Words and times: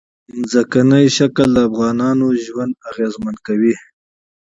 ځمکنی 0.51 1.05
شکل 1.17 1.47
د 1.53 1.57
افغانانو 1.69 2.27
ژوند 2.45 2.73
اغېزمن 2.89 3.35
کوي. 3.45 3.75